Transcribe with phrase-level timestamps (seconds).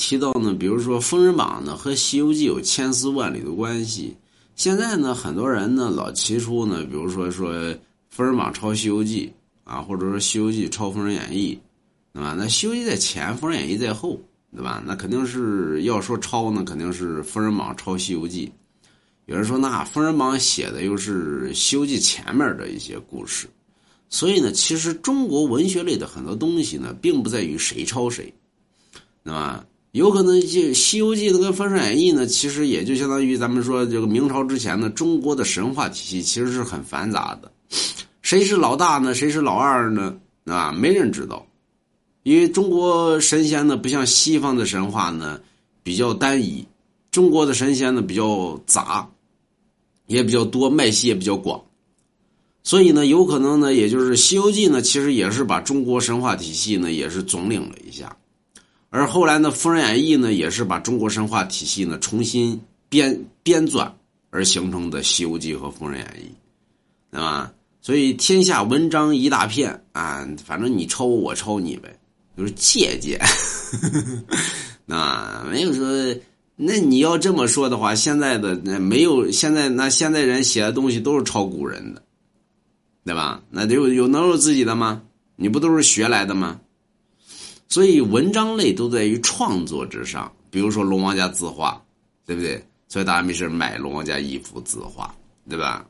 [0.00, 4.16] 提到呢，比如说《封神榜》呢和《西游记》有千丝万缕的关系。
[4.56, 7.52] 现在呢，很多人呢老提出呢，比如说说
[8.08, 9.30] 《封神榜》抄《西游记》
[9.70, 11.54] 啊，或者说《西游记》抄《封神演义》，
[12.14, 12.34] 对吧？
[12.36, 14.18] 那《西游记》在前，《封神演义》在后，
[14.56, 14.82] 对吧？
[14.86, 18.46] 那肯定是要说抄呢，肯定是《封神榜》抄《西游记》。
[19.26, 23.46] 有人说，那《封神榜》写的又是《西游记》前面的一些故事，
[24.08, 28.32] 所以呢，其实中国文学类的很多东西呢，并不在于谁抄谁，
[29.22, 29.62] 对吧？
[29.92, 37.50] 有可能就《西游记》跟《封神演义》呢，其实也就相当于咱们说这个明朝之前呢，中国的神话体系其实是很繁杂的。
[38.22, 39.12] 谁是老大呢？
[39.14, 40.16] 谁是老二呢？
[40.44, 41.44] 啊，没人知道，
[42.22, 45.40] 因为中国神仙呢，不像西方的神话呢
[45.82, 46.64] 比较单一，
[47.10, 49.10] 中国的神仙呢比较杂，
[50.06, 51.60] 也比较多，脉系也比较广。
[52.62, 58.16] 所以呢，有可能呢，也就是《西游记》呢，其实也是把中国神话体系呢，也是总领了一下。
[58.90, 63.88] 而后来呢，《封神演义》呢，也是把中国神话体系呢重新编编纂
[64.30, 66.24] 而形成的《西游记》和《封神演义》，
[67.12, 67.52] 对吧？
[67.80, 71.96] 所以天下文章一大片啊，反正你抄我，我抄你呗，
[72.36, 73.18] 就是借鉴。
[74.88, 75.86] 啊，没有说，
[76.56, 82.02] 那你要这么说的话，现在的那没有，现在那现在人写的东西都是抄古人的，
[83.04, 83.40] 对吧？
[83.50, 85.00] 那有有能有自己的吗？
[85.36, 86.60] 你不都是学来的吗？
[87.70, 91.80] 所以文章类都在于创作之上，比如说龙王家字画，
[92.26, 92.62] 对不对？
[92.88, 95.14] 所以大家没事买龙王家一幅字画，
[95.48, 95.86] 对吧？